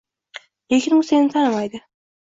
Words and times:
Lekin 0.73 0.97
u 0.97 1.03
seni 1.11 1.31
tanimaydi. 1.37 1.87